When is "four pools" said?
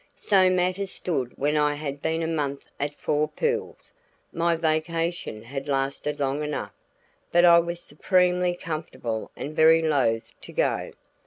2.95-3.93